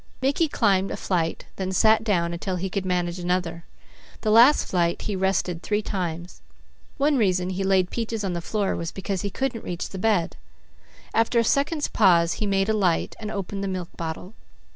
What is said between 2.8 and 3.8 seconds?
manage another.